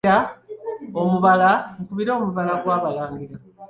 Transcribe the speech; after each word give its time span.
Nkubira 0.89 2.11
omubala 2.21 2.53
gw'Abalangira. 2.63 3.35